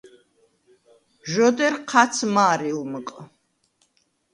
[1.31, 3.07] ჟ’ოდერ ჴაც მა̄რილმჷყ.